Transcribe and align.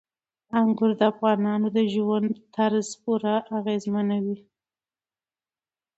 انګور 0.59 0.91
د 0.99 1.01
افغانانو 1.11 1.67
د 1.75 1.77
ژوند 1.93 2.27
طرز 2.55 2.87
پوره 3.01 3.35
اغېزمنوي. 3.57 4.37